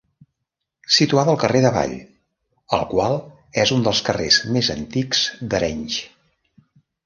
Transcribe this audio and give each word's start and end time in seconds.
Situada 0.95 1.29
al 1.33 1.37
carrer 1.43 1.61
d'Avall 1.65 1.93
el 2.79 2.87
qual 2.95 3.19
és 3.67 3.75
un 3.77 3.87
dels 3.91 4.03
carrers 4.11 4.43
més 4.59 4.73
antics 4.79 5.25
d'Arenys. 5.53 6.03